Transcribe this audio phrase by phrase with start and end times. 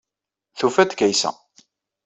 [0.57, 1.31] Tufa-d Kaysa.